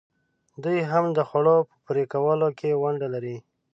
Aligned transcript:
دوی 0.63 0.79
هم 0.91 1.05
د 1.17 1.19
خوړو 1.29 1.57
په 1.69 1.75
پرې 1.85 2.03
کولو 2.13 2.47
کې 2.59 2.79
ونډه 2.83 3.07
لري. 3.13 3.37